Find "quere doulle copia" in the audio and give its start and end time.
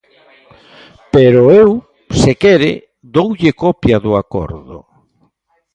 2.43-3.97